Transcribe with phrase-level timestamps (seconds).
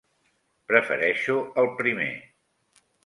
[0.71, 2.09] Prefereixo el primer.